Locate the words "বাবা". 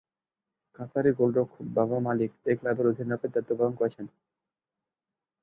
1.77-1.97